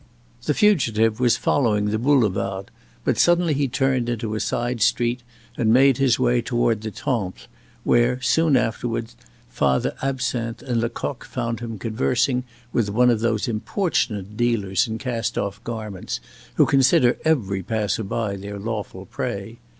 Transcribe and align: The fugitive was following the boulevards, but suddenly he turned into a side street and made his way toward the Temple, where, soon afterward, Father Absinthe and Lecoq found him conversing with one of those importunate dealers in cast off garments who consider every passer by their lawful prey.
The 0.45 0.55
fugitive 0.55 1.19
was 1.19 1.37
following 1.37 1.91
the 1.91 1.99
boulevards, 1.99 2.69
but 3.05 3.19
suddenly 3.19 3.53
he 3.53 3.67
turned 3.67 4.09
into 4.09 4.33
a 4.33 4.39
side 4.39 4.81
street 4.81 5.21
and 5.55 5.71
made 5.71 5.97
his 5.97 6.17
way 6.17 6.41
toward 6.41 6.81
the 6.81 6.89
Temple, 6.89 7.35
where, 7.83 8.19
soon 8.19 8.57
afterward, 8.57 9.13
Father 9.49 9.93
Absinthe 10.01 10.63
and 10.63 10.81
Lecoq 10.81 11.23
found 11.23 11.59
him 11.59 11.77
conversing 11.77 12.43
with 12.73 12.89
one 12.89 13.11
of 13.11 13.19
those 13.19 13.47
importunate 13.47 14.35
dealers 14.35 14.87
in 14.87 14.97
cast 14.97 15.37
off 15.37 15.63
garments 15.63 16.19
who 16.55 16.65
consider 16.65 17.19
every 17.23 17.61
passer 17.61 18.03
by 18.03 18.35
their 18.35 18.57
lawful 18.57 19.05
prey. 19.05 19.59